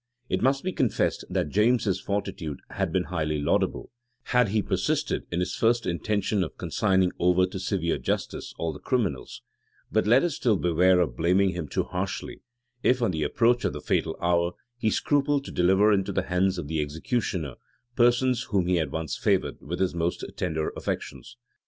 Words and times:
It 0.29 0.41
must 0.41 0.63
be 0.63 0.71
confessed, 0.71 1.25
that 1.29 1.49
James's 1.49 1.99
fortitude 2.01 2.59
had 2.71 2.91
been 2.91 3.03
highly 3.03 3.37
laudable, 3.39 3.91
had 4.23 4.49
he 4.49 4.63
persisted 4.63 5.27
in 5.31 5.41
his 5.41 5.55
first 5.55 5.85
intention 5.85 6.43
of 6.43 6.57
consigning 6.57 7.11
over 7.19 7.45
to 7.45 7.59
severe 7.59 7.99
justice 7.99 8.51
all 8.57 8.73
the 8.73 8.79
criminals: 8.79 9.43
but 9.91 10.07
let 10.07 10.23
us 10.23 10.33
still 10.33 10.57
beware 10.57 11.01
of 11.01 11.15
blaming 11.15 11.49
him 11.49 11.67
too 11.67 11.83
harshly, 11.83 12.41
if, 12.81 12.99
on 13.03 13.11
the 13.11 13.21
approach 13.21 13.63
of 13.63 13.73
the 13.73 13.79
fatal 13.79 14.17
hour, 14.19 14.53
he 14.75 14.89
scrupled 14.89 15.45
to 15.45 15.51
deliver 15.51 15.93
into 15.93 16.11
the 16.11 16.23
hands 16.23 16.57
of 16.57 16.67
the 16.67 16.81
executioner 16.81 17.53
persons 17.95 18.41
whom 18.49 18.65
he 18.65 18.77
had 18.77 18.91
once 18.91 19.15
favored 19.15 19.61
with 19.61 19.79
his 19.79 19.93
most 19.93 20.23
tender 20.35 20.69
affections. 20.75 21.37